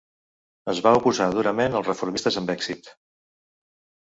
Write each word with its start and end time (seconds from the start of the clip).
Es 0.71 0.79
va 0.85 0.93
oposar 0.99 1.27
durament 1.35 1.77
als 1.81 1.91
reformistes 1.91 2.39
amb 2.43 2.51
èxit. 2.55 2.91